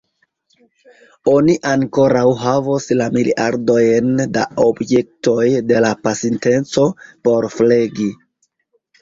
Oni 1.33 1.57
ankoraŭ 1.71 2.23
havos 2.43 2.87
la 3.01 3.09
miliardojn 3.17 4.25
da 4.39 4.47
objektoj 4.65 5.45
de 5.73 5.85
la 5.87 5.93
pasinteco 6.09 6.89
por 7.29 7.51
flegi. 7.59 8.11